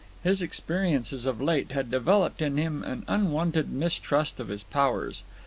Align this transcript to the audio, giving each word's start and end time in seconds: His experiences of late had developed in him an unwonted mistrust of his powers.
His 0.23 0.41
experiences 0.41 1.27
of 1.27 1.39
late 1.39 1.73
had 1.73 1.91
developed 1.91 2.41
in 2.41 2.57
him 2.57 2.83
an 2.83 3.05
unwonted 3.07 3.69
mistrust 3.71 4.39
of 4.39 4.47
his 4.47 4.63
powers. 4.63 5.21